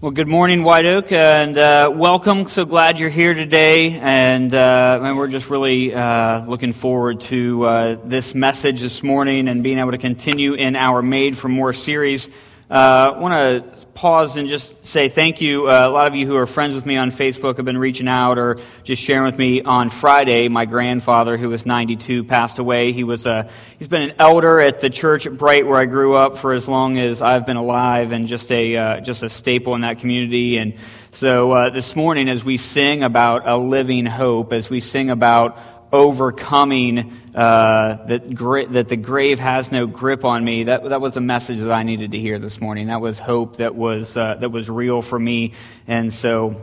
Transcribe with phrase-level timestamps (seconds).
[0.00, 2.46] Well, good morning, White Oak, and uh, welcome.
[2.46, 7.96] So glad you're here today, and, uh, we're just really uh, looking forward to uh,
[8.04, 12.28] this message this morning and being able to continue in our Made for More series.
[12.70, 15.70] Uh, I want to pause and just say thank you.
[15.70, 18.06] Uh, a lot of you who are friends with me on Facebook have been reaching
[18.06, 19.62] out or just sharing with me.
[19.62, 22.92] On Friday, my grandfather, who was 92, passed away.
[22.92, 23.48] He was a,
[23.78, 26.68] he's been an elder at the church at Bright where I grew up for as
[26.68, 30.58] long as I've been alive, and just a uh, just a staple in that community.
[30.58, 30.74] And
[31.12, 35.58] so uh, this morning, as we sing about a living hope, as we sing about
[35.92, 40.64] overcoming uh, that, gri- that the grave has no grip on me.
[40.64, 42.88] That, that was a message that I needed to hear this morning.
[42.88, 45.52] That was hope that was, uh, that was real for me.
[45.86, 46.56] And so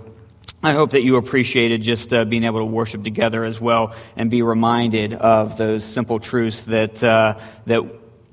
[0.62, 4.32] I hope that you appreciated just uh, being able to worship together as well and
[4.32, 7.84] be reminded of those simple truths that, uh, that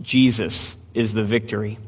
[0.01, 1.79] Jesus is the victory.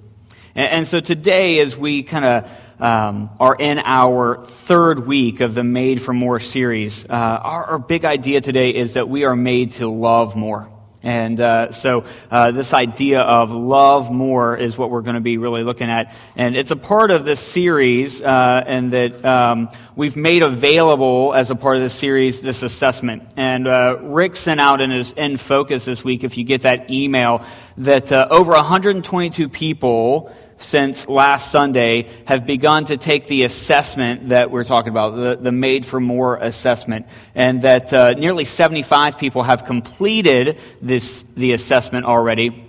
[0.55, 2.51] And, and so today, as we kind of
[2.81, 7.05] um, are in our third week of the Made for More series.
[7.05, 10.69] Uh, our, our, big idea today is that we are made to love more.
[11.05, 15.37] And uh, so, uh, this idea of love more is what we're going to be
[15.37, 16.15] really looking at.
[16.35, 21.51] And it's a part of this series, uh, and that um, we've made available as
[21.51, 23.35] a part of this series this assessment.
[23.37, 26.91] And uh, Rick sent out in his in focus this week, if you get that
[26.91, 27.45] email,
[27.77, 34.51] that uh, over 122 people since last Sunday have begun to take the assessment that
[34.51, 39.43] we're talking about, the, the Made for More assessment, and that uh, nearly 75 people
[39.43, 42.65] have completed this, the assessment already.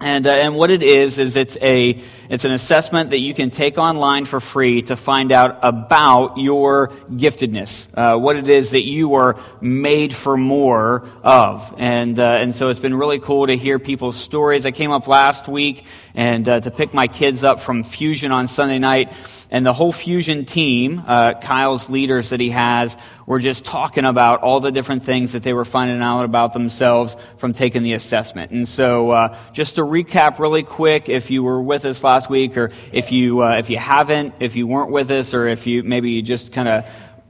[0.00, 3.50] And, uh, and what it is, is it's, a, it's an assessment that you can
[3.50, 8.84] take online for free to find out about your giftedness, uh, what it is that
[8.84, 11.74] you are made for more of.
[11.78, 14.66] And, uh, and so it's been really cool to hear people's stories.
[14.66, 15.84] I came up last week
[16.14, 19.12] and uh, to pick my kids up from Fusion on Sunday night.
[19.50, 24.40] And the whole Fusion team, uh, Kyle's leaders that he has, were just talking about
[24.40, 28.50] all the different things that they were finding out about themselves from taking the assessment.
[28.52, 32.56] And so, uh, just to recap really quick, if you were with us last week,
[32.56, 35.82] or if you uh, if you haven't, if you weren't with us, or if you
[35.82, 36.84] maybe you just kind of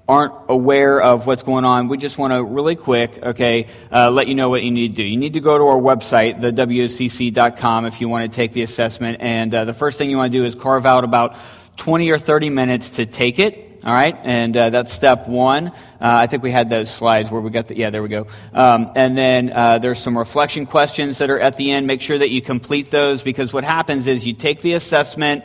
[0.08, 4.26] aren't aware of what's going on, we just want to really quick, okay, uh, let
[4.26, 5.02] you know what you need to do.
[5.02, 8.62] You need to go to our website, the WOCC.com, if you want to take the
[8.62, 9.18] assessment.
[9.20, 11.36] And uh, the first thing you want to do is carve out about
[11.76, 13.67] 20 or 30 minutes to take it.
[13.84, 15.68] All right, and uh, that's step one.
[15.68, 18.26] Uh, I think we had those slides where we got the, yeah, there we go.
[18.52, 21.86] Um, and then uh, there's some reflection questions that are at the end.
[21.86, 25.44] Make sure that you complete those because what happens is you take the assessment,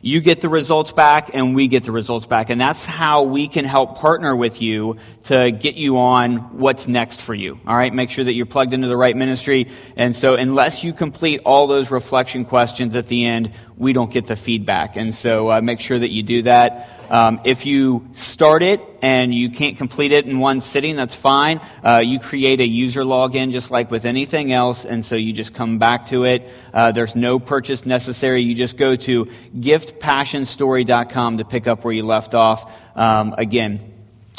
[0.00, 2.48] you get the results back, and we get the results back.
[2.48, 7.20] And that's how we can help partner with you to get you on what's next
[7.20, 7.60] for you.
[7.66, 9.68] All right, make sure that you're plugged into the right ministry.
[9.96, 14.26] And so, unless you complete all those reflection questions at the end, we don't get
[14.28, 14.96] the feedback.
[14.96, 16.95] And so, uh, make sure that you do that.
[17.10, 21.60] Um, if you start it and you can't complete it in one sitting, that's fine.
[21.84, 25.54] Uh, you create a user login just like with anything else, and so you just
[25.54, 26.48] come back to it.
[26.72, 28.42] Uh, there's no purchase necessary.
[28.42, 32.70] You just go to giftpassionstory.com to pick up where you left off.
[32.96, 33.95] Um, again,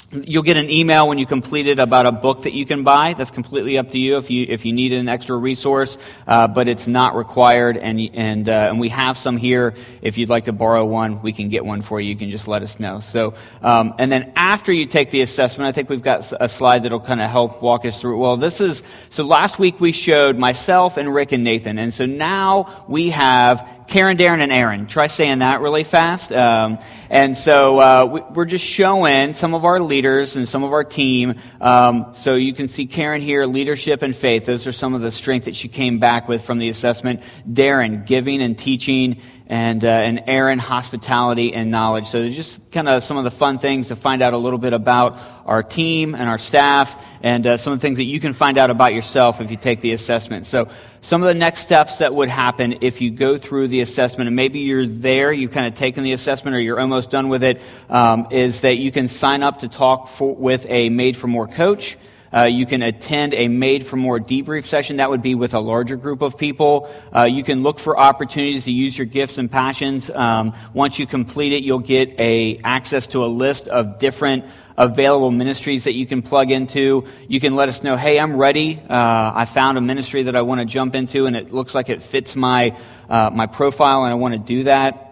[0.10, 3.14] You'll get an email when you complete it about a book that you can buy.
[3.14, 6.70] That's completely up to you if you if you need an extra resource, uh, but
[6.70, 7.76] it's not required.
[7.76, 9.74] And and uh, and we have some here.
[10.02, 12.08] If you'd like to borrow one, we can get one for you.
[12.08, 13.02] You can just let us know.
[13.02, 16.84] So um, and then after you take the assessment, I think we've got a slide
[16.84, 18.18] that'll kind of help walk us through.
[18.18, 19.26] Well, this is so.
[19.26, 24.18] Last week we showed myself and Rick and Nathan, and so now we have Karen,
[24.18, 24.86] Darren, and Aaron.
[24.86, 26.34] Try saying that really fast.
[26.34, 30.74] Um, and so uh, we, are just showing some of our leaders and some of
[30.74, 31.36] our team.
[31.62, 34.46] Um, so you can see Karen here, leadership and faith.
[34.46, 37.22] Those are some of the strength that she came back with from the assessment.
[37.50, 42.08] Darren, giving and teaching and, uh, and Aaron, hospitality and knowledge.
[42.08, 44.74] So just kind of some of the fun things to find out a little bit
[44.74, 48.34] about our team and our staff and uh, some of the things that you can
[48.34, 50.46] find out about yourself if you take the assessment.
[50.46, 50.68] So
[51.02, 54.36] some of the next steps that would happen if you go through the assessment and
[54.36, 57.62] maybe you're there, you've kind of taken the assessment or you're almost done with it,
[57.90, 61.48] um, is that you can sign up to talk for, with a Made for More
[61.48, 61.98] coach.
[62.34, 64.98] Uh, you can attend a made for more debrief session.
[64.98, 66.90] That would be with a larger group of people.
[67.16, 70.10] Uh, you can look for opportunities to use your gifts and passions.
[70.10, 74.46] Um, once you complete it, you'll get a access to a list of different
[74.78, 77.06] available ministries that you can plug into.
[77.28, 78.78] You can let us know, hey, I'm ready.
[78.78, 81.90] Uh, I found a ministry that I want to jump into, and it looks like
[81.90, 82.78] it fits my
[83.10, 85.07] uh, my profile, and I want to do that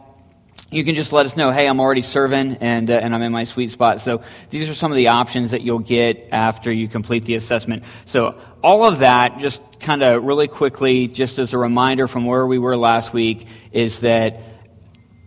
[0.76, 3.32] you can just let us know, hey, I'm already serving and, uh, and I'm in
[3.32, 4.02] my sweet spot.
[4.02, 7.84] So these are some of the options that you'll get after you complete the assessment.
[8.06, 12.46] So all of that, just kind of really quickly, just as a reminder from where
[12.46, 14.42] we were last week, is that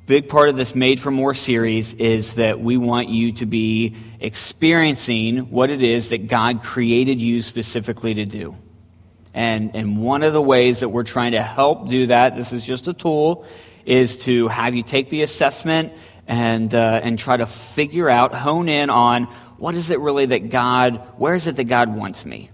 [0.07, 3.97] big part of this Made for More series is that we want you to be
[4.21, 8.57] experiencing what it is that God created you specifically to do.
[9.35, 12.65] And, and one of the ways that we're trying to help do that, this is
[12.65, 13.47] just a tool,
[13.89, 15.95] is to have you take the assessment
[16.27, 19.25] and, uh, and try to figure out, hone in on
[19.57, 22.51] what is it really that God, where is it that God wants me?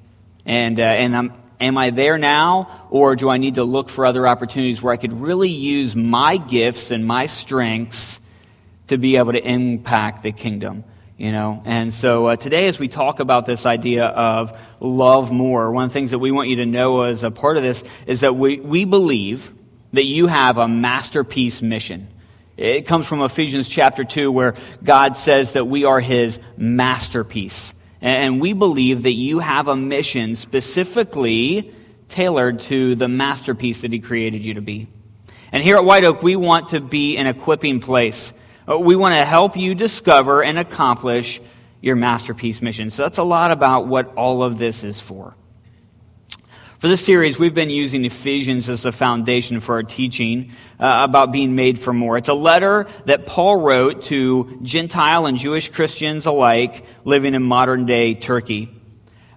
[0.46, 4.06] And, uh, and I'm, am I there now, or do I need to look for
[4.06, 8.20] other opportunities where I could really use my gifts and my strengths
[8.86, 10.84] to be able to impact the kingdom?
[11.18, 15.72] You know, and so uh, today, as we talk about this idea of love more,
[15.72, 17.82] one of the things that we want you to know as a part of this
[18.06, 19.52] is that we, we believe
[19.94, 22.08] that you have a masterpiece mission.
[22.56, 27.74] It comes from Ephesians chapter 2, where God says that we are his masterpiece.
[28.00, 31.74] And we believe that you have a mission specifically
[32.08, 34.88] tailored to the masterpiece that he created you to be.
[35.50, 38.32] And here at White Oak, we want to be an equipping place
[38.66, 41.40] uh, we want to help you discover and accomplish
[41.80, 42.90] your masterpiece mission.
[42.90, 45.34] So that's a lot about what all of this is for.
[46.84, 51.32] For this series, we've been using Ephesians as the foundation for our teaching uh, about
[51.32, 52.18] being made for more.
[52.18, 57.86] It's a letter that Paul wrote to Gentile and Jewish Christians alike living in modern
[57.86, 58.70] day Turkey.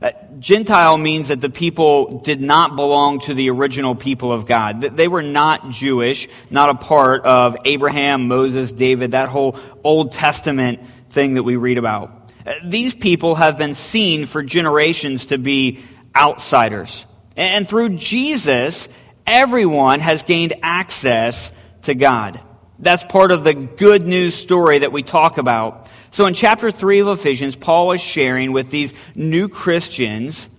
[0.01, 4.81] Uh, Gentile means that the people did not belong to the original people of God.
[4.81, 10.85] They were not Jewish, not a part of Abraham, Moses, David, that whole Old Testament
[11.11, 12.29] thing that we read about.
[12.45, 15.81] Uh, these people have been seen for generations to be
[16.13, 17.05] outsiders.
[17.37, 18.89] And through Jesus,
[19.25, 21.51] everyone has gained access
[21.83, 22.41] to God.
[22.79, 25.87] That's part of the good news story that we talk about.
[26.11, 30.49] So in chapter 3 of Ephesians, Paul is sharing with these new Christians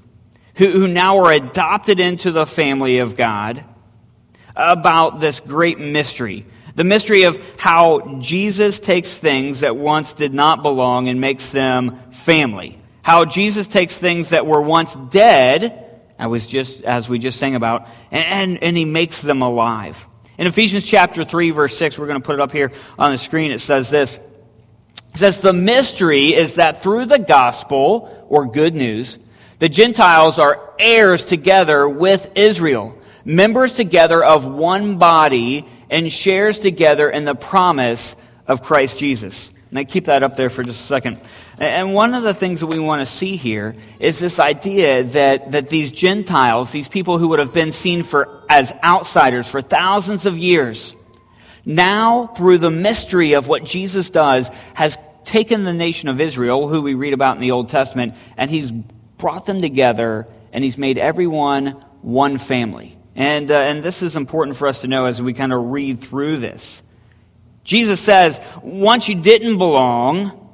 [0.55, 3.65] who, who now are adopted into the family of God
[4.55, 6.47] about this great mystery.
[6.75, 11.99] The mystery of how Jesus takes things that once did not belong and makes them
[12.13, 12.79] family.
[13.03, 15.88] How Jesus takes things that were once dead,
[16.19, 20.07] I was just, as we just sang about, and, and he makes them alive.
[20.37, 23.19] In Ephesians chapter 3, verse 6, we're going to put it up here on the
[23.19, 23.51] screen.
[23.51, 24.19] It says this
[25.15, 29.19] it says, The mystery is that through the gospel, or good news,
[29.59, 37.11] the Gentiles are heirs together with Israel, members together of one body, and shares together
[37.11, 38.15] in the promise
[38.47, 39.51] of Christ Jesus.
[39.71, 41.21] And I keep that up there for just a second.
[41.61, 45.53] And one of the things that we want to see here is this idea that,
[45.53, 50.25] that these Gentiles, these people who would have been seen for, as outsiders for thousands
[50.25, 50.95] of years,
[51.65, 56.81] now through the mystery of what Jesus does, has taken the nation of Israel, who
[56.81, 60.97] we read about in the Old Testament, and he's brought them together and he's made
[60.97, 61.73] everyone
[62.03, 62.97] one family.
[63.17, 66.01] And, uh, and this is important for us to know as we kind of read
[66.01, 66.83] through this.
[67.65, 70.48] Jesus says, once you didn't belong,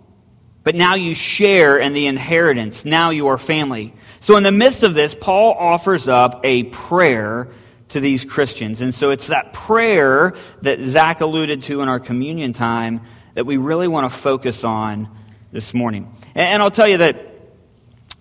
[0.65, 2.85] but now you share in the inheritance.
[2.85, 3.95] Now you are family.
[4.21, 7.49] So in the midst of this, Paul offers up a prayer
[7.91, 8.81] to these Christians.
[8.81, 13.03] And so it's that prayer that Zach alluded to in our communion time
[13.35, 15.09] that we really want to focus on
[15.53, 16.11] this morning.
[16.35, 17.31] And, I'll tell you that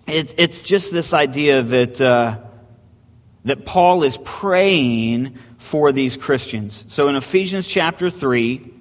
[0.05, 2.37] it's, it's just this idea that, uh,
[3.45, 6.83] that Paul is praying for these Christians.
[6.89, 8.72] So in Ephesians chapter 3,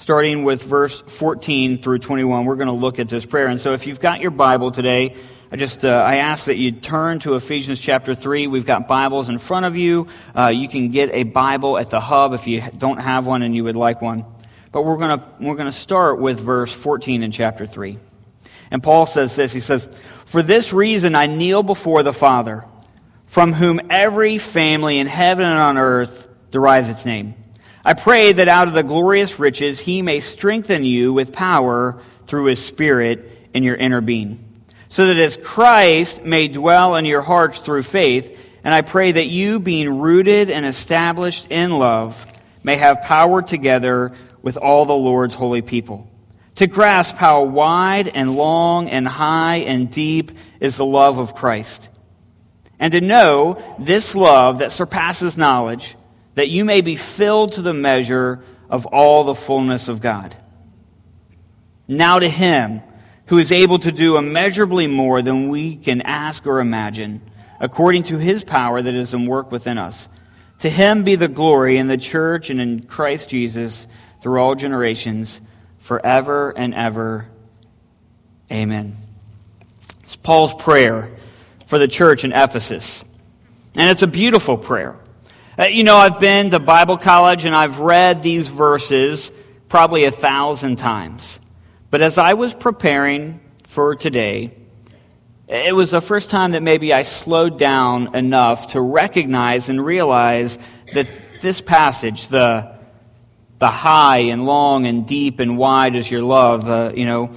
[0.00, 2.46] starting with verse 14 through 21.
[2.46, 3.48] We're going to look at this prayer.
[3.48, 5.14] And so if you've got your Bible today,
[5.52, 8.46] I just uh, I ask that you turn to Ephesians chapter 3.
[8.46, 10.06] We've got Bibles in front of you.
[10.34, 13.54] Uh, you can get a Bible at the hub if you don't have one and
[13.54, 14.24] you would like one.
[14.72, 17.98] But we're to we're going to start with verse 14 in chapter 3.
[18.70, 19.52] And Paul says this.
[19.52, 19.86] He says,
[20.24, 22.64] "For this reason I kneel before the Father,
[23.26, 27.34] from whom every family in heaven and on earth derives its name."
[27.84, 32.46] I pray that out of the glorious riches he may strengthen you with power through
[32.46, 37.58] his Spirit in your inner being, so that as Christ may dwell in your hearts
[37.58, 42.26] through faith, and I pray that you, being rooted and established in love,
[42.62, 46.06] may have power together with all the Lord's holy people,
[46.56, 51.88] to grasp how wide and long and high and deep is the love of Christ,
[52.78, 55.96] and to know this love that surpasses knowledge
[56.34, 60.36] that you may be filled to the measure of all the fullness of God.
[61.88, 62.82] Now to him
[63.26, 67.20] who is able to do immeasurably more than we can ask or imagine,
[67.60, 70.08] according to his power that is in work within us.
[70.60, 73.86] To him be the glory in the church and in Christ Jesus
[74.20, 75.40] through all generations,
[75.78, 77.28] forever and ever.
[78.52, 78.96] Amen.
[80.00, 81.16] It's Paul's prayer
[81.66, 83.04] for the church in Ephesus.
[83.76, 84.96] And it's a beautiful prayer.
[85.60, 89.30] Uh, you know, I've been to Bible college and I've read these verses
[89.68, 91.38] probably a thousand times.
[91.90, 94.54] But as I was preparing for today,
[95.48, 100.58] it was the first time that maybe I slowed down enough to recognize and realize
[100.94, 101.08] that
[101.42, 102.78] this passage, the,
[103.58, 107.32] the high and long and deep and wide is your love, uh, you know,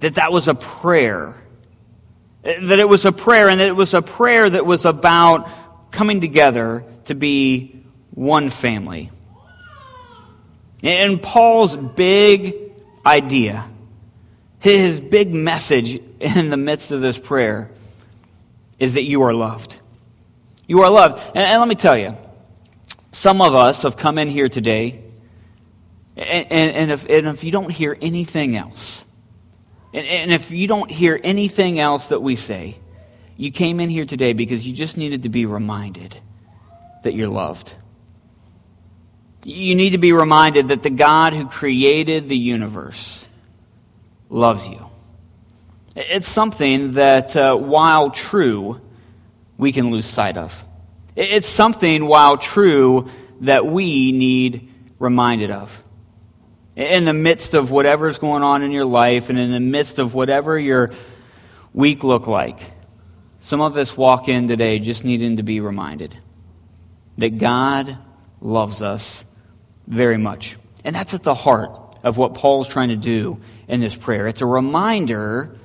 [0.00, 1.36] that that was a prayer.
[2.42, 5.48] That it was a prayer, and that it was a prayer that was about
[5.92, 9.10] coming together to be one family.
[10.82, 12.54] And Paul's big
[13.04, 13.68] idea
[14.72, 17.70] his big message in the midst of this prayer
[18.78, 19.78] is that you are loved.
[20.66, 21.22] You are loved.
[21.34, 22.16] And, and let me tell you,
[23.12, 25.02] some of us have come in here today,
[26.16, 29.04] and, and, and, if, and if you don't hear anything else,
[29.92, 32.78] and, and if you don't hear anything else that we say,
[33.36, 36.16] you came in here today because you just needed to be reminded
[37.04, 37.72] that you're loved.
[39.44, 43.26] You need to be reminded that the God who created the universe
[44.28, 44.86] loves you.
[45.94, 48.80] It's something that, uh, while true,
[49.56, 50.64] we can lose sight of.
[51.14, 53.08] It's something, while true,
[53.42, 55.82] that we need reminded of.
[56.74, 60.14] In the midst of whatever's going on in your life and in the midst of
[60.14, 60.92] whatever your
[61.72, 62.58] week look like,
[63.40, 66.16] some of us walk in today just needing to be reminded
[67.18, 67.96] that God
[68.40, 69.24] loves us
[69.86, 70.56] very much.
[70.84, 71.70] And that's at the heart
[72.02, 74.26] of what Paul's trying to do in this prayer.
[74.26, 75.56] It's a reminder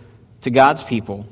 [0.41, 1.27] to God's people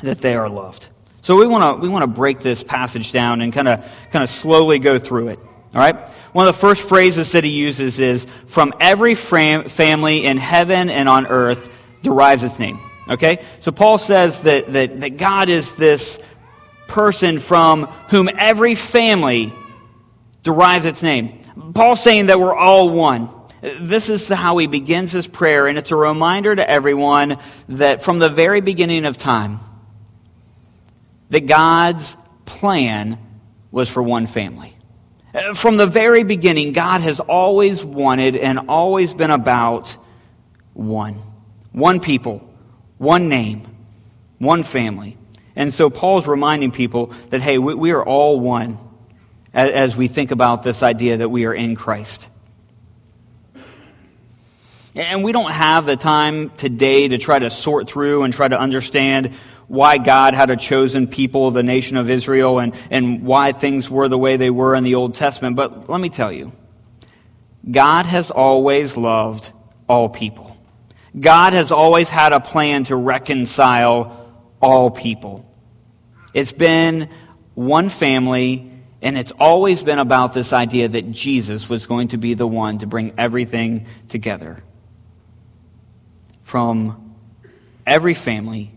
[0.00, 0.88] that they are loved.
[1.22, 4.22] So we want to we want to break this passage down and kind of kind
[4.22, 5.38] of slowly go through it.
[5.74, 6.08] All right?
[6.32, 10.90] One of the first phrases that he uses is from every fam- family in heaven
[10.90, 11.70] and on earth
[12.02, 12.78] derives its name.
[13.08, 13.44] Okay?
[13.60, 16.18] So Paul says that, that, that God is this
[16.88, 19.52] person from whom every family
[20.42, 21.40] derives its name.
[21.74, 23.28] Paul's saying that we're all one.
[23.60, 27.38] This is how he begins his prayer, and it's a reminder to everyone
[27.68, 29.60] that from the very beginning of time,
[31.30, 33.18] that God's plan
[33.70, 34.76] was for one family.
[35.54, 39.96] From the very beginning, God has always wanted and always been about
[40.72, 41.22] one.
[41.72, 42.48] One people,
[42.96, 43.66] one name,
[44.38, 45.18] one family.
[45.56, 48.78] And so Paul's reminding people that, hey, we, we are all one
[49.54, 52.28] as we think about this idea that we are in Christ.
[54.94, 58.58] And we don't have the time today to try to sort through and try to
[58.58, 59.34] understand
[59.66, 64.08] why God had a chosen people, the nation of Israel, and, and why things were
[64.08, 65.56] the way they were in the Old Testament.
[65.56, 66.52] But let me tell you,
[67.68, 69.50] God has always loved
[69.88, 70.56] all people.
[71.18, 75.45] God has always had a plan to reconcile all people.
[76.36, 77.08] It's been
[77.54, 82.34] one family, and it's always been about this idea that Jesus was going to be
[82.34, 84.62] the one to bring everything together
[86.42, 87.14] from
[87.86, 88.70] every family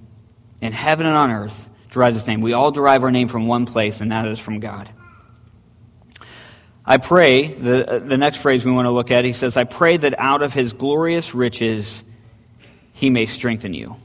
[0.62, 2.40] in heaven and on earth derives its name.
[2.40, 4.90] We all derive our name from one place, and that is from God.
[6.86, 9.98] I pray, the, the next phrase we want to look at, he says, I pray
[9.98, 12.06] that out of his glorious riches
[12.94, 13.98] he may strengthen you.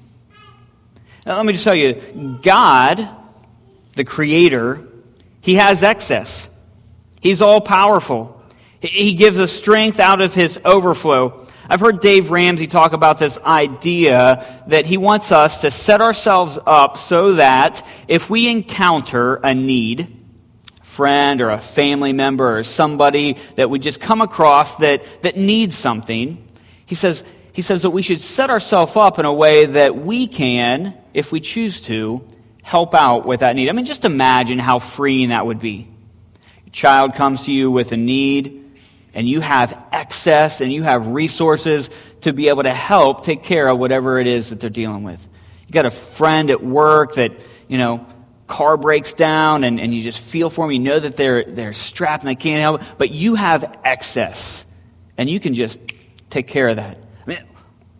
[1.24, 3.20] Now, let me just tell you, God,
[3.94, 4.86] the Creator,
[5.40, 6.48] he has excess.
[7.20, 8.42] He's all powerful.
[8.80, 11.46] He gives us strength out of his overflow.
[11.68, 16.58] I've heard Dave Ramsey talk about this idea that he wants us to set ourselves
[16.66, 20.24] up so that if we encounter a need,
[20.82, 25.74] friend or a family member or somebody that we just come across that, that needs
[25.74, 26.46] something,
[26.86, 30.26] he says, he says that we should set ourselves up in a way that we
[30.26, 32.26] can, if we choose to,
[32.64, 33.68] help out with that need.
[33.68, 35.86] I mean, just imagine how freeing that would be.
[36.66, 38.78] A child comes to you with a need
[39.12, 41.90] and you have excess and you have resources
[42.22, 45.28] to be able to help take care of whatever it is that they're dealing with.
[45.68, 47.32] You got a friend at work that,
[47.68, 48.06] you know,
[48.46, 50.72] car breaks down and, and you just feel for them.
[50.72, 54.64] You know that they're, they're strapped and they can't help, but you have excess
[55.18, 55.78] and you can just
[56.30, 56.96] take care of that.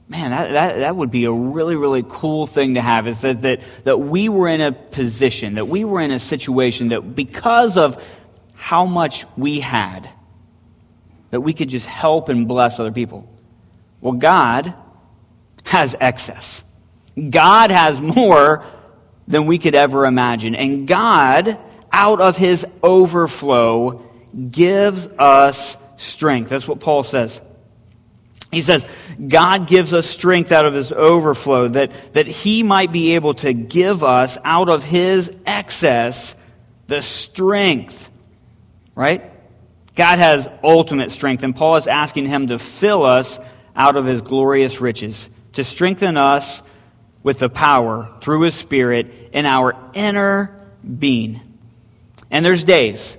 [0.07, 3.41] Man, that, that, that would be a really, really cool thing to have is that,
[3.43, 7.79] that, that we were in a position, that we were in a situation that because
[7.79, 8.03] of
[8.55, 10.09] how much we had,
[11.31, 13.29] that we could just help and bless other people.
[14.01, 14.75] Well, God
[15.65, 16.63] has excess.
[17.31, 18.65] God has more
[19.27, 20.55] than we could ever imagine.
[20.55, 21.59] And God,
[21.91, 24.05] out of his overflow,
[24.51, 26.51] gives us strength.
[26.51, 27.41] That's what Paul says.
[28.55, 28.87] He says,
[29.29, 33.53] God gives us strength out of his overflow, that, that he might be able to
[33.53, 36.35] give us out of his excess
[36.87, 38.09] the strength,
[38.95, 39.31] right?
[39.95, 43.39] God has ultimate strength, and Paul is asking him to fill us
[43.77, 46.63] out of his glorious riches, to strengthen us
[47.23, 50.69] with the power through his Spirit in our inner
[50.99, 51.41] being.
[52.31, 53.17] And there's days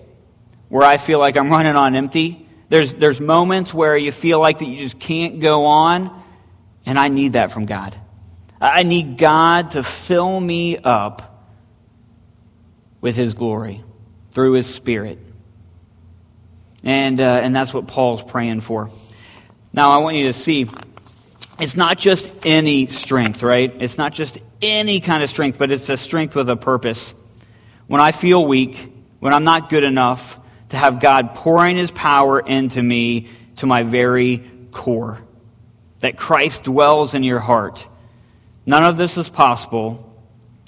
[0.70, 2.45] where I feel like I'm running on empty.
[2.70, 6.24] There's, there's moments where you feel like that you just can't go on,
[6.86, 7.96] and I need that from God.
[8.60, 11.48] I need God to fill me up
[13.02, 13.84] with his glory
[14.32, 15.20] through his Spirit.
[16.84, 18.90] And, uh, and that's what Paul's praying for.
[19.74, 20.70] Now, I want you to see
[21.60, 23.74] it's not just any strength, right?
[23.80, 27.14] It's not just any kind of strength, but it's a strength with a purpose.
[27.88, 32.40] When I feel weak, when I'm not good enough, to have God pouring his power
[32.40, 35.20] into me to my very core.
[36.00, 37.88] That Christ dwells in your heart.
[38.66, 40.14] None of this is possible.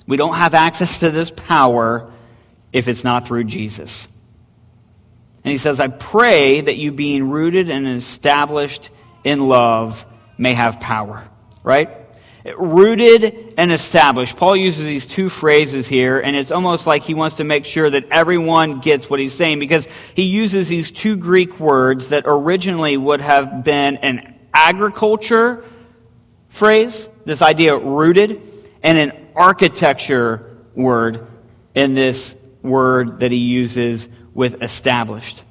[0.05, 2.11] We don't have access to this power
[2.71, 4.07] if it's not through Jesus.
[5.43, 8.89] And he says, I pray that you, being rooted and established
[9.23, 10.05] in love,
[10.37, 11.27] may have power.
[11.63, 11.89] Right?
[12.55, 14.37] Rooted and established.
[14.37, 17.89] Paul uses these two phrases here, and it's almost like he wants to make sure
[17.89, 22.95] that everyone gets what he's saying because he uses these two Greek words that originally
[22.95, 25.65] would have been an agriculture
[26.49, 28.41] phrase, this idea rooted,
[28.81, 31.27] and an architecture word
[31.75, 35.43] in this word that he uses with established.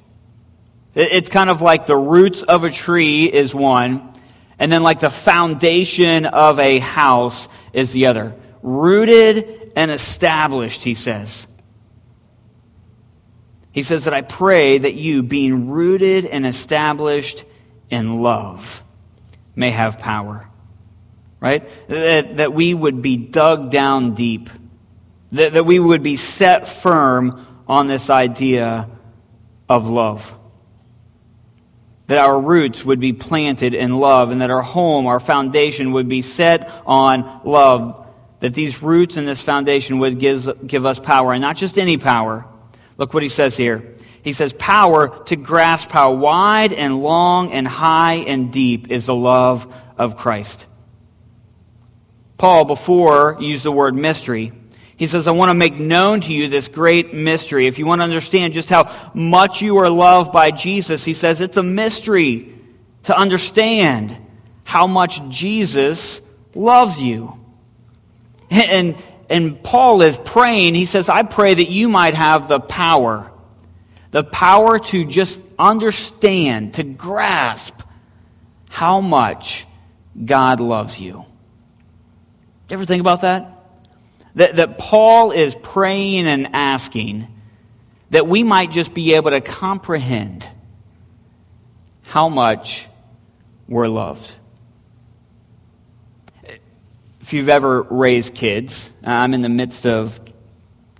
[0.95, 4.13] It's kind of like the roots of a tree is one,
[4.59, 8.35] and then like the foundation of a house is the other.
[8.61, 11.47] Rooted and established, he says.
[13.71, 17.45] He says that I pray that you, being rooted and established
[17.91, 18.83] in love,
[19.55, 20.49] may have power.
[21.39, 21.69] Right?
[21.87, 24.49] That, that we would be dug down deep.
[25.31, 28.89] That, that we would be set firm on this idea
[29.69, 30.36] of love.
[32.07, 36.07] That our roots would be planted in love, and that our home, our foundation, would
[36.07, 38.07] be set on love.
[38.39, 41.97] That these roots and this foundation would give, give us power, and not just any
[41.97, 42.45] power.
[42.97, 43.95] Look what he says here.
[44.23, 49.15] He says, Power to grasp how wide and long and high and deep is the
[49.15, 50.65] love of Christ.
[52.37, 54.51] Paul, before, used the word mystery.
[54.97, 57.67] He says, I want to make known to you this great mystery.
[57.67, 61.39] If you want to understand just how much you are loved by Jesus, he says
[61.39, 62.55] it's a mystery
[63.03, 64.17] to understand
[64.65, 66.19] how much Jesus
[66.55, 67.39] loves you.
[68.49, 68.95] And,
[69.29, 73.31] and Paul is praying, he says, I pray that you might have the power,
[74.09, 77.81] the power to just understand, to grasp
[78.67, 79.67] how much
[80.25, 81.25] God loves you.
[82.69, 83.56] You ever think about that?
[84.37, 87.27] That, that Paul is praying and asking
[88.11, 90.47] that we might just be able to comprehend
[92.03, 92.87] how much
[93.67, 94.35] we're loved.
[97.19, 100.19] If you've ever raised kids, I'm in the midst of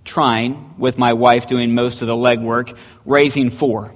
[0.04, 3.93] trying with my wife doing most of the legwork, raising four.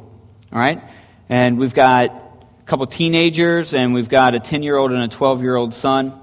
[0.54, 0.84] All right?
[1.30, 5.08] And we've got a couple teenagers, and we've got a 10 year old and a
[5.08, 6.21] 12 year old son.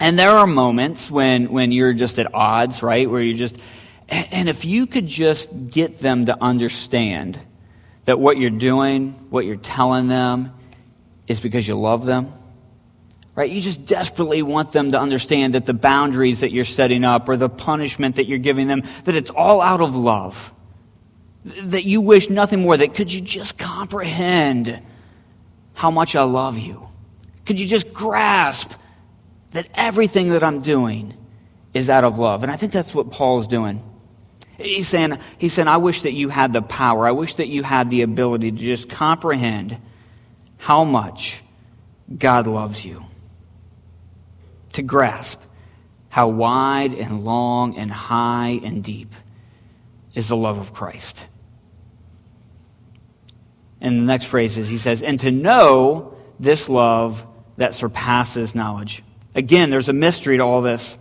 [0.00, 3.08] And there are moments when, when you're just at odds, right?
[3.08, 3.56] Where you just,
[4.08, 7.38] and if you could just get them to understand
[8.06, 10.54] that what you're doing, what you're telling them,
[11.28, 12.32] is because you love them,
[13.34, 13.50] right?
[13.50, 17.36] You just desperately want them to understand that the boundaries that you're setting up or
[17.36, 20.52] the punishment that you're giving them, that it's all out of love.
[21.64, 24.80] That you wish nothing more, that could you just comprehend
[25.74, 26.88] how much I love you?
[27.44, 28.72] Could you just grasp
[29.52, 31.14] that everything that I'm doing
[31.74, 32.42] is out of love.
[32.42, 33.82] And I think that's what Paul's doing.
[34.58, 37.06] He's saying, he's saying, I wish that you had the power.
[37.06, 39.78] I wish that you had the ability to just comprehend
[40.58, 41.42] how much
[42.16, 43.06] God loves you.
[44.74, 45.40] To grasp
[46.10, 49.12] how wide and long and high and deep
[50.14, 51.24] is the love of Christ.
[53.80, 59.02] And the next phrase is, he says, and to know this love that surpasses knowledge.
[59.34, 60.96] Again, there's a mystery to all this.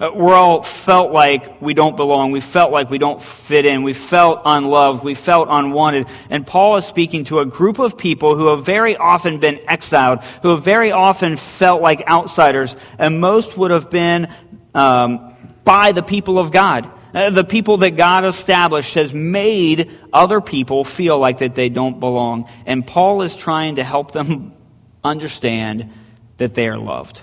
[0.00, 2.30] Uh, we're all felt like we don't belong.
[2.30, 3.82] We felt like we don't fit in.
[3.82, 5.02] We felt unloved.
[5.02, 6.06] We felt unwanted.
[6.30, 10.22] And Paul is speaking to a group of people who have very often been exiled,
[10.42, 14.32] who have very often felt like outsiders, and most would have been
[14.72, 16.88] um, by the people of God.
[17.12, 21.98] Uh, the people that God established has made other people feel like that they don't
[21.98, 22.48] belong.
[22.66, 24.52] And Paul is trying to help them
[25.02, 25.92] understand
[26.36, 27.22] that they are loved.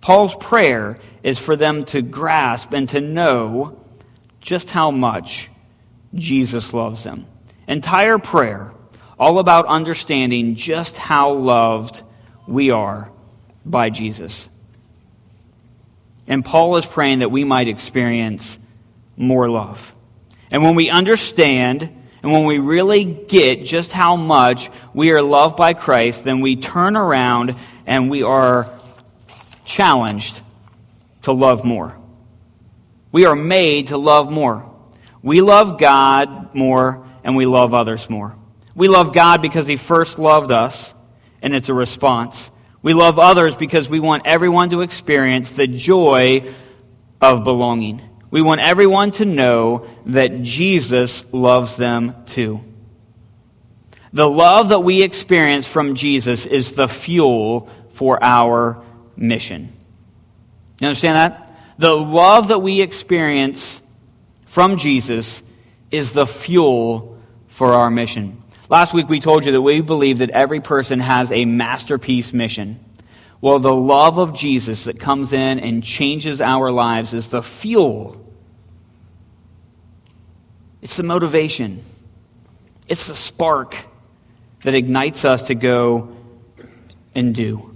[0.00, 3.80] Paul's prayer is for them to grasp and to know
[4.40, 5.50] just how much
[6.14, 7.26] Jesus loves them.
[7.66, 8.72] Entire prayer
[9.18, 12.02] all about understanding just how loved
[12.46, 13.10] we are
[13.64, 14.48] by Jesus.
[16.28, 18.58] And Paul is praying that we might experience
[19.16, 19.94] more love.
[20.50, 21.82] And when we understand
[22.22, 26.56] and when we really get just how much we are loved by Christ, then we
[26.56, 27.54] turn around
[27.86, 28.68] and we are
[29.66, 30.40] challenged
[31.22, 31.98] to love more.
[33.12, 34.72] We are made to love more.
[35.22, 38.36] We love God more and we love others more.
[38.74, 40.94] We love God because He first loved us,
[41.42, 42.50] and it's a response.
[42.82, 46.42] We love others because we want everyone to experience the joy
[47.20, 48.02] of belonging.
[48.30, 52.60] We want everyone to know that Jesus loves them too.
[54.12, 58.84] The love that we experience from Jesus is the fuel for our
[59.16, 59.72] mission.
[60.80, 61.52] You understand that?
[61.78, 63.80] The love that we experience
[64.46, 65.42] from Jesus
[65.90, 68.42] is the fuel for our mission.
[68.68, 72.80] Last week we told you that we believe that every person has a masterpiece mission.
[73.40, 78.22] Well, the love of Jesus that comes in and changes our lives is the fuel.
[80.82, 81.82] It's the motivation.
[82.88, 83.76] It's the spark
[84.62, 86.16] that ignites us to go
[87.14, 87.75] and do.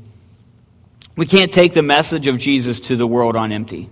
[1.16, 3.90] We can't take the message of Jesus to the world on empty.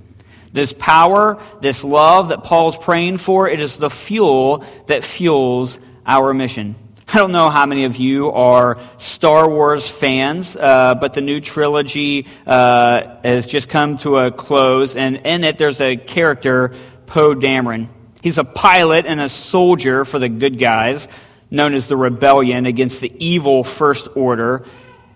[0.53, 6.33] This power, this love that Paul's praying for, it is the fuel that fuels our
[6.33, 6.77] mission.
[7.09, 11.41] I don't know how many of you are Star Wars fans, uh, but the new
[11.41, 16.75] trilogy uh, has just come to a close, and in it there's a character,
[17.07, 17.89] Poe Dameron.
[18.23, 21.09] He's a pilot and a soldier for the good guys,
[21.51, 24.65] known as the Rebellion, against the evil First Order.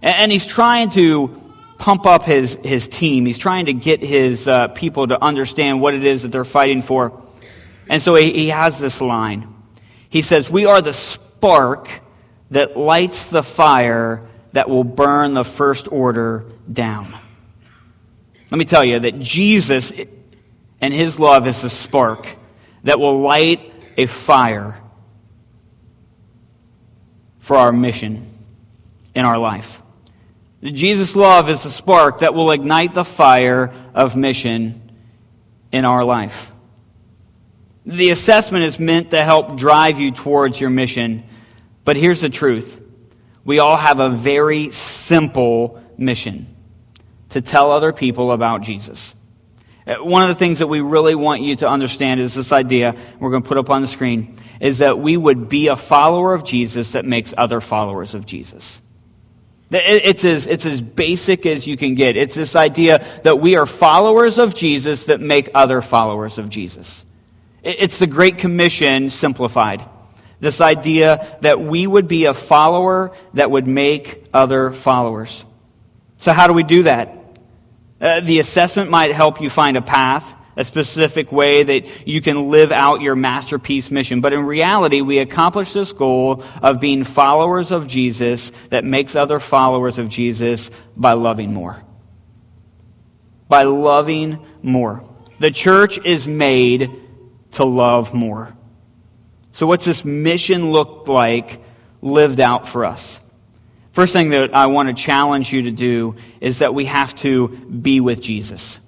[0.01, 1.42] And he's trying to
[1.83, 3.27] pump up his, his team.
[3.27, 6.81] He's trying to get his uh, people to understand what it is that they're fighting
[6.81, 7.21] for.
[7.91, 9.53] And so he, he has this line.
[10.09, 11.91] He says, We are the spark
[12.53, 17.13] that lights the fire that will burn the first order down.
[18.53, 19.93] Let me tell you that Jesus
[20.81, 22.29] and his love is the spark
[22.85, 24.81] that will light a fire
[27.41, 28.25] for our mission
[29.17, 29.83] in our life.
[30.63, 34.93] Jesus' love is the spark that will ignite the fire of mission
[35.73, 36.53] in our life.
[37.85, 41.25] The assessment is meant to help drive you towards your mission
[41.85, 42.81] but here's the truth
[43.45, 46.47] we all have a very simple mission
[47.31, 49.15] to tell other people about Jesus.
[49.85, 52.95] Uh, one of the things that we really want you to understand is this idea,
[53.19, 56.35] we're going to put up on the screen, is that we would be a follower
[56.35, 58.81] of Jesus that makes other followers of Jesus.
[59.73, 62.17] It's as, it's as basic as you can get.
[62.17, 67.05] It's this idea that we are followers of Jesus that make other followers of Jesus.
[67.63, 69.85] It's the Great Commission simplified.
[70.41, 75.45] This idea that we would be a follower that would make other followers.
[76.19, 77.17] So, how do we do that?
[78.01, 82.51] Uh, the assessment might help you find a path, a specific way that you can
[82.51, 84.21] live out your masterpiece mission.
[84.21, 89.41] But in reality, we accomplish this goal of being followers of Jesus that makes other
[89.41, 91.83] followers of Jesus by loving more.
[93.49, 95.05] By loving more.
[95.39, 96.91] The church is made
[97.53, 98.55] to love more.
[99.53, 101.63] So, what's this mission look like
[102.01, 103.21] lived out for us?
[103.93, 107.49] First thing that I want to challenge you to do is that we have to
[107.49, 108.81] be with Jesus.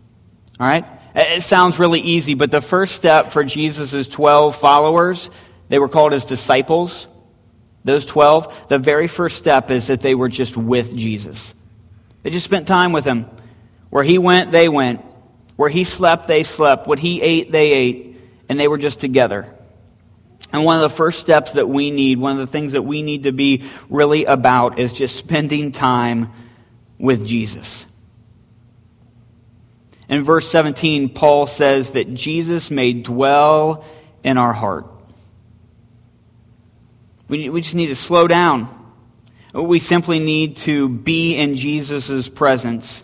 [0.59, 0.87] All right?
[1.15, 5.31] It sounds really easy, but the first step for Jesus' 12 followers,
[5.69, 7.07] they were called his disciples.
[7.85, 11.55] Those 12, the very first step is that they were just with Jesus.
[12.23, 13.27] They just spent time with him.
[13.91, 15.05] Where he went, they went.
[15.57, 16.89] Where he slept, they slept.
[16.89, 18.21] What he ate, they ate.
[18.49, 19.55] And they were just together.
[20.53, 23.03] And one of the first steps that we need, one of the things that we
[23.03, 26.33] need to be really about is just spending time
[26.99, 27.87] with Jesus.
[30.09, 33.85] In verse 17, Paul says that Jesus may dwell
[34.23, 34.87] in our heart.
[37.29, 38.69] We, we just need to slow down.
[39.55, 43.03] We simply need to be in Jesus' presence.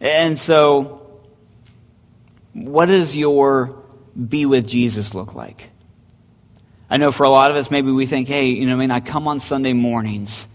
[0.00, 1.20] And so,
[2.52, 3.82] what does your
[4.28, 5.70] be with Jesus look like?
[6.90, 8.90] I know for a lot of us, maybe we think, hey, you know, I mean,
[8.90, 10.46] I come on Sunday mornings,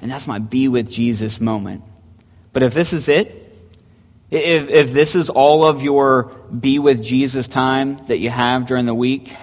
[0.00, 1.84] and that's my be with Jesus moment.
[2.52, 3.43] But if this is it,
[4.30, 8.86] if, if this is all of your be with Jesus time that you have during
[8.86, 9.34] the week,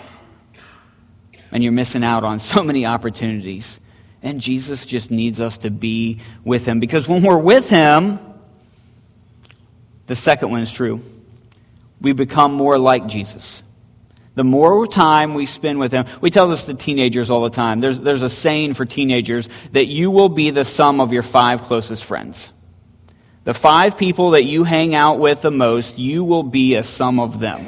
[1.51, 3.79] and you're missing out on so many opportunities,
[4.23, 6.79] and Jesus just needs us to be with Him.
[6.79, 8.19] Because when we're with Him,
[10.07, 11.01] the second one is true.
[11.99, 13.63] We become more like Jesus.
[14.33, 17.79] The more time we spend with Him, we tell this to teenagers all the time.
[17.79, 21.63] There's, there's a saying for teenagers that you will be the sum of your five
[21.63, 22.49] closest friends.
[23.43, 27.19] The five people that you hang out with the most, you will be a sum
[27.19, 27.67] of them,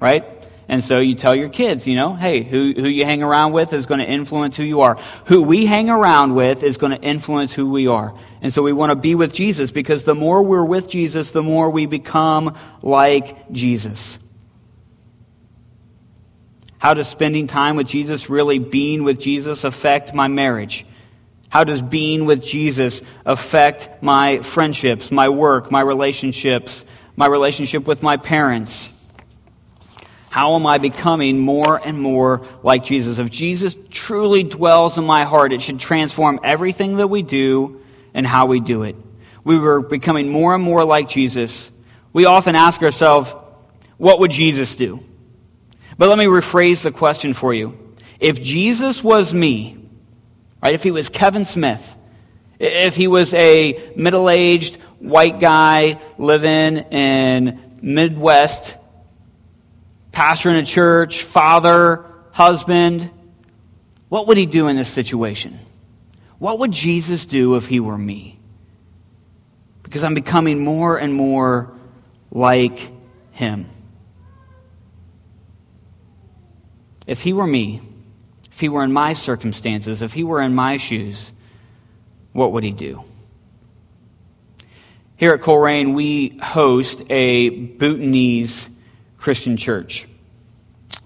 [0.00, 0.24] right?
[0.68, 3.72] And so you tell your kids, you know, hey, who, who you hang around with
[3.72, 4.98] is going to influence who you are.
[5.24, 8.14] Who we hang around with is going to influence who we are.
[8.42, 11.42] And so we want to be with Jesus because the more we're with Jesus, the
[11.42, 14.18] more we become like Jesus.
[16.76, 20.86] How does spending time with Jesus, really being with Jesus, affect my marriage?
[21.48, 26.84] How does being with Jesus affect my friendships, my work, my relationships,
[27.16, 28.92] my relationship with my parents?
[30.30, 33.18] How am I becoming more and more like Jesus?
[33.18, 37.82] If Jesus truly dwells in my heart, it should transform everything that we do
[38.12, 38.94] and how we do it.
[39.42, 41.70] We were becoming more and more like Jesus.
[42.12, 43.34] We often ask ourselves,
[43.96, 45.00] what would Jesus do?
[45.96, 47.96] But let me rephrase the question for you.
[48.20, 49.77] If Jesus was me,
[50.62, 51.94] right, if he was Kevin Smith,
[52.58, 58.76] if he was a middle aged white guy living in Midwest,
[60.12, 63.10] pastor in a church, father, husband,
[64.08, 65.58] what would he do in this situation?
[66.38, 68.38] What would Jesus do if he were me?
[69.82, 71.72] Because I'm becoming more and more
[72.30, 72.90] like
[73.32, 73.66] him.
[77.06, 77.80] If he were me,
[78.58, 81.30] if he were in my circumstances, if he were in my shoes,
[82.32, 83.04] what would he do?
[85.14, 88.68] Here at Colerain, we host a Bhutanese
[89.16, 90.08] Christian church.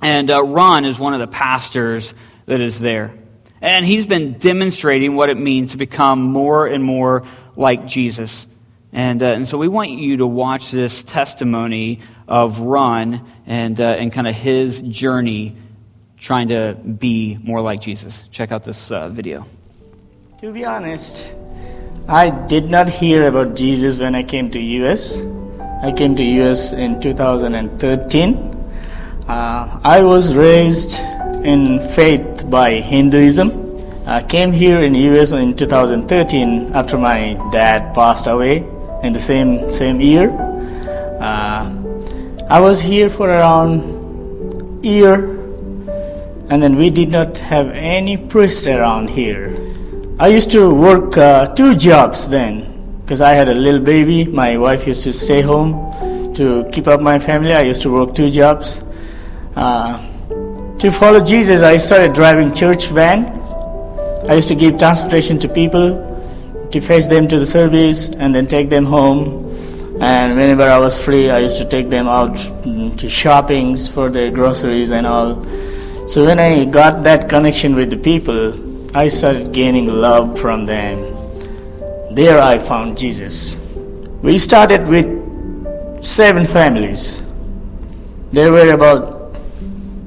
[0.00, 2.14] And uh, Ron is one of the pastors
[2.46, 3.12] that is there.
[3.60, 8.46] And he's been demonstrating what it means to become more and more like Jesus.
[8.94, 13.88] And, uh, and so we want you to watch this testimony of Ron and, uh,
[13.88, 15.58] and kind of his journey
[16.22, 18.24] trying to be more like Jesus.
[18.30, 19.44] Check out this uh, video.
[20.40, 21.34] To be honest,
[22.08, 25.20] I did not hear about Jesus when I came to US.
[25.82, 28.36] I came to US in 2013.
[29.26, 30.98] Uh, I was raised
[31.44, 33.50] in faith by Hinduism.
[34.06, 38.58] I came here in US in 2013 after my dad passed away
[39.02, 40.30] in the same same year.
[41.20, 41.66] Uh,
[42.48, 45.41] I was here for around year
[46.52, 49.56] and then we did not have any priest around here.
[50.20, 54.26] I used to work uh, two jobs then because I had a little baby.
[54.26, 57.54] My wife used to stay home to keep up my family.
[57.54, 58.84] I used to work two jobs.
[59.56, 59.96] Uh,
[60.76, 63.24] to follow Jesus, I started driving church van.
[64.28, 65.88] I used to give transportation to people
[66.70, 69.48] to fetch them to the service and then take them home.
[70.02, 74.10] And whenever I was free, I used to take them out mm, to shoppings for
[74.10, 75.42] their groceries and all.
[76.12, 78.52] So when I got that connection with the people,
[78.94, 80.98] I started gaining love from them.
[82.14, 83.56] There I found Jesus.
[84.20, 85.08] We started with
[86.04, 87.24] seven families.
[88.30, 89.40] There were about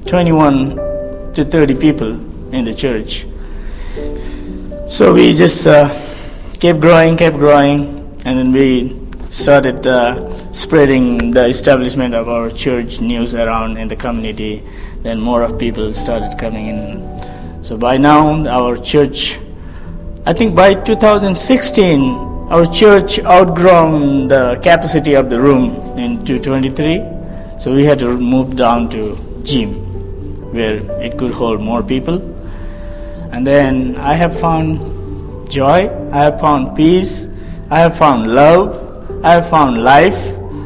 [0.06, 2.12] 21 to 30 people
[2.54, 3.26] in the church.
[4.88, 5.88] So we just uh,
[6.60, 7.80] kept growing, kept growing,
[8.24, 8.94] and then we
[9.30, 14.62] started uh, spreading the establishment of our church news around in the community
[15.06, 17.62] then more of people started coming in.
[17.62, 19.38] So by now, our church,
[20.26, 22.02] I think by 2016,
[22.50, 27.60] our church outgrown the capacity of the room in 223.
[27.60, 29.74] So we had to move down to gym,
[30.52, 32.20] where it could hold more people.
[33.30, 37.28] And then I have found joy, I have found peace,
[37.70, 40.18] I have found love, I have found life,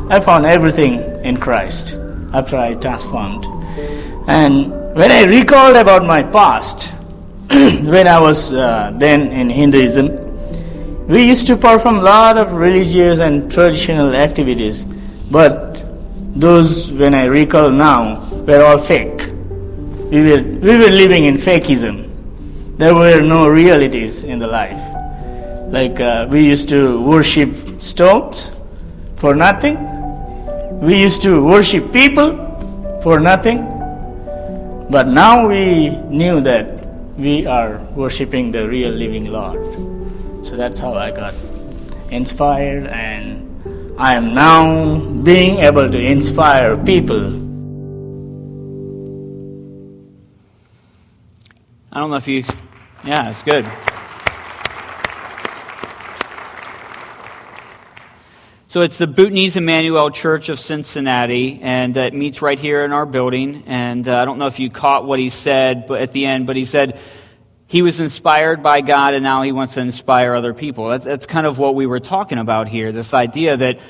[0.08, 1.94] I found everything in Christ
[2.32, 3.44] after I transformed.
[4.30, 6.92] And when I recalled about my past,
[7.48, 13.18] when I was uh, then in Hinduism, we used to perform a lot of religious
[13.18, 14.84] and traditional activities,
[15.32, 15.84] but
[16.36, 19.26] those, when I recall now, were all fake.
[20.12, 22.76] We were, we were living in fakeism.
[22.78, 24.80] There were no realities in the life.
[25.72, 28.52] Like uh, we used to worship stones
[29.16, 29.76] for nothing.
[30.78, 33.79] We used to worship people for nothing.
[34.90, 39.62] But now we knew that we are worshiping the real living Lord.
[40.44, 41.32] So that's how I got
[42.10, 43.46] inspired, and
[43.96, 47.22] I am now being able to inspire people.
[51.92, 52.42] I don't know if you.
[53.04, 53.70] Yeah, it's good.
[58.70, 63.04] So it's the Bhutanese Emmanuel Church of Cincinnati, and it meets right here in our
[63.04, 63.64] building.
[63.66, 66.46] And uh, I don't know if you caught what he said but at the end,
[66.46, 67.00] but he said
[67.66, 70.86] he was inspired by God, and now he wants to inspire other people.
[70.86, 73.80] That's, that's kind of what we were talking about here this idea that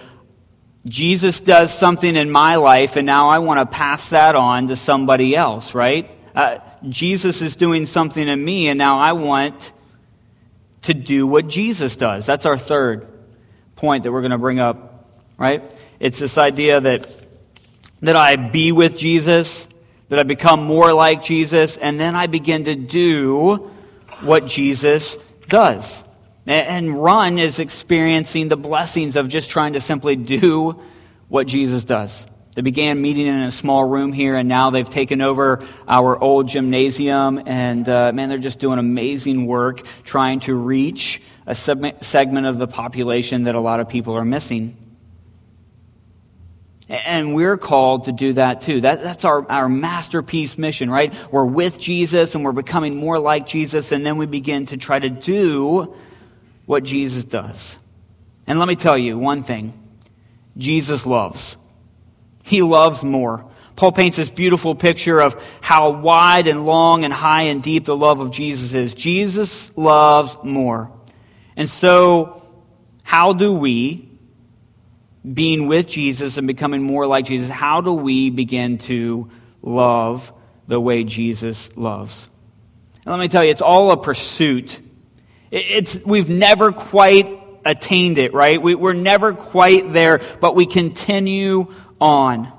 [0.87, 4.77] Jesus does something in my life, and now I want to pass that on to
[4.77, 6.11] somebody else, right?
[6.35, 6.57] Uh,
[6.89, 9.73] Jesus is doing something in me, and now I want
[10.85, 12.25] to do what Jesus does.
[12.25, 13.20] That's our third
[13.81, 15.65] point that we're going to bring up, right?
[15.99, 17.11] It's this idea that,
[18.03, 19.67] that I be with Jesus,
[20.11, 23.71] that I become more like Jesus, and then I begin to do
[24.21, 25.17] what Jesus
[25.49, 26.05] does.
[26.47, 30.83] And run is experiencing the blessings of just trying to simply do
[31.29, 32.27] what Jesus does.
[32.55, 36.49] They began meeting in a small room here, and now they've taken over our old
[36.49, 37.41] gymnasium.
[37.47, 42.67] And uh, man, they're just doing amazing work trying to reach a segment of the
[42.67, 44.77] population that a lot of people are missing.
[46.89, 48.81] And we're called to do that too.
[48.81, 51.15] That, that's our, our masterpiece mission, right?
[51.31, 54.99] We're with Jesus and we're becoming more like Jesus, and then we begin to try
[54.99, 55.95] to do
[56.67, 57.77] what Jesus does.
[58.47, 59.73] And let me tell you one thing
[60.57, 61.57] Jesus loves.
[62.43, 63.49] He loves more.
[63.77, 67.97] Paul paints this beautiful picture of how wide and long and high and deep the
[67.97, 68.95] love of Jesus is.
[68.95, 70.91] Jesus loves more.
[71.61, 72.43] And so,
[73.03, 74.09] how do we,
[75.31, 79.29] being with Jesus and becoming more like Jesus, how do we begin to
[79.61, 80.33] love
[80.69, 82.31] the way Jesus loves?
[83.05, 84.81] And let me tell you, it's all a pursuit.
[85.51, 87.29] It's, we've never quite
[87.67, 88.63] attained it, right?
[88.63, 92.51] We, we're never quite there, but we continue on.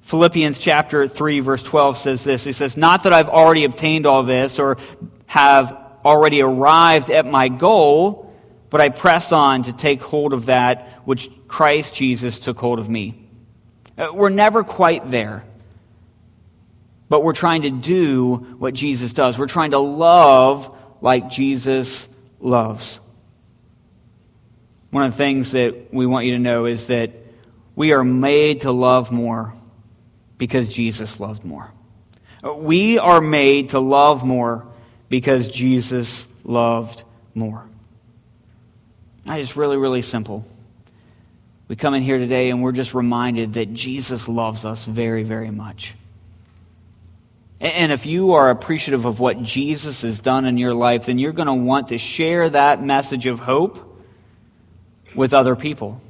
[0.00, 2.42] Philippians chapter 3, verse 12 says this.
[2.42, 4.78] He says, Not that I've already obtained all this or
[5.26, 8.34] have already arrived at my goal,
[8.70, 12.88] but I press on to take hold of that which Christ Jesus took hold of
[12.88, 13.28] me.
[13.96, 15.44] Uh, we're never quite there.
[17.08, 19.38] But we're trying to do what Jesus does.
[19.38, 22.08] We're trying to love like Jesus
[22.40, 23.00] loves.
[24.90, 27.10] One of the things that we want you to know is that
[27.76, 29.54] we are made to love more
[30.38, 31.70] because Jesus loved more.
[32.42, 34.66] Uh, we are made to love more
[35.08, 37.64] because Jesus loved more.
[39.26, 40.46] It's really, really simple.
[41.68, 45.50] We come in here today and we're just reminded that Jesus loves us very, very
[45.50, 45.94] much.
[47.60, 51.32] And if you are appreciative of what Jesus has done in your life, then you're
[51.32, 53.84] going to want to share that message of hope
[55.14, 56.00] with other people.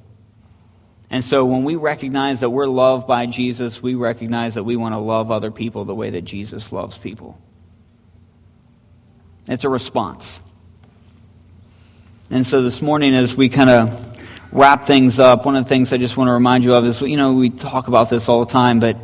[1.10, 4.94] And so when we recognize that we're loved by Jesus, we recognize that we want
[4.94, 7.38] to love other people the way that Jesus loves people.
[9.48, 10.38] It's a response.
[12.30, 14.18] And so this morning, as we kind of
[14.52, 17.00] wrap things up, one of the things I just want to remind you of is
[17.00, 18.98] you know, we talk about this all the time, but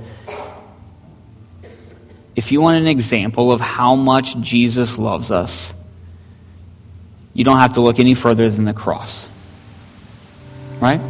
[2.36, 5.72] if you want an example of how much Jesus loves us,
[7.32, 9.26] you don't have to look any further than the cross.
[10.80, 11.00] Right?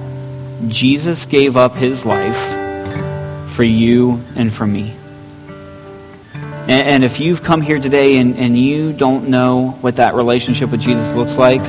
[0.69, 4.95] Jesus gave up his life for you and for me.
[6.67, 10.81] And, if you've come here today and, and you don't know what that relationship with
[10.81, 11.61] Jesus looks like,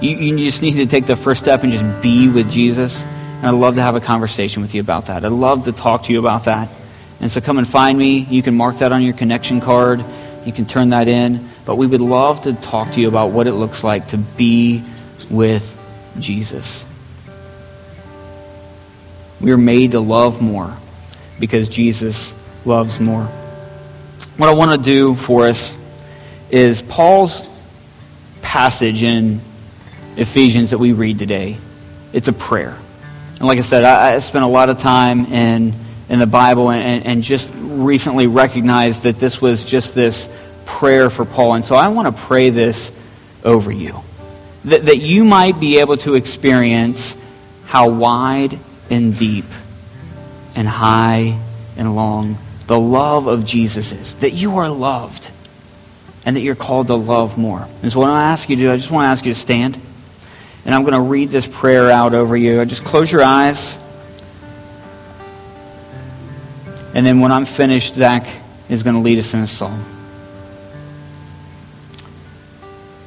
[0.00, 3.02] you, you just need to take the first step and just be with Jesus.
[3.02, 5.24] And I'd love to have a conversation with you about that.
[5.24, 6.68] I'd love to talk to you about that.
[7.20, 8.18] And so come and find me.
[8.18, 10.04] You can mark that on your connection card.
[10.44, 11.48] You can turn that in.
[11.64, 14.84] But we would love to talk to you about what it looks like to be
[15.28, 15.72] with
[16.20, 16.84] Jesus.
[19.40, 20.76] We are made to love more
[21.40, 22.32] because Jesus
[22.64, 23.28] loves more.
[24.36, 25.74] What I want to do for us
[26.50, 27.42] is Paul's
[28.42, 29.40] passage in
[30.16, 31.56] Ephesians that we read today.
[32.12, 32.76] It's a prayer.
[33.38, 35.74] And like I said, I, I spent a lot of time in,
[36.08, 40.28] in the Bible and, and just recently recognized that this was just this
[40.64, 41.54] prayer for Paul.
[41.54, 42.92] And so I want to pray this
[43.44, 44.00] over you.
[44.66, 47.16] That, that you might be able to experience
[47.66, 48.58] how wide
[48.90, 49.46] and deep
[50.54, 51.38] and high
[51.76, 55.30] and long the love of Jesus is, that you are loved
[56.24, 57.66] and that you're called to love more.
[57.82, 59.38] And so what I ask you to do, I just want to ask you to
[59.38, 59.78] stand.
[60.64, 62.64] And I'm going to read this prayer out over you.
[62.64, 63.78] Just close your eyes.
[66.92, 68.26] And then when I'm finished, Zach
[68.68, 69.84] is going to lead us in a song.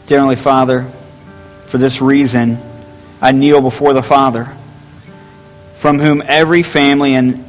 [0.06, 0.84] Dear Heavenly Father,
[1.68, 2.58] for this reason,
[3.22, 4.46] I kneel before the Father,
[5.78, 7.49] from whom every family in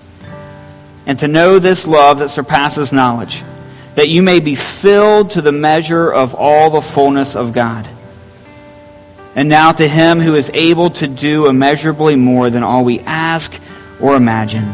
[1.11, 3.43] and to know this love that surpasses knowledge,
[3.95, 7.85] that you may be filled to the measure of all the fullness of God.
[9.35, 13.53] And now to him who is able to do immeasurably more than all we ask
[13.99, 14.73] or imagine,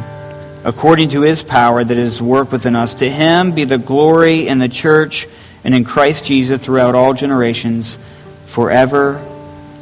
[0.64, 4.60] according to his power that is worked within us, to him be the glory in
[4.60, 5.28] the church
[5.64, 7.98] and in Christ Jesus throughout all generations,
[8.46, 9.18] forever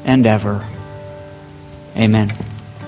[0.05, 0.65] and ever.
[1.97, 2.31] Amen.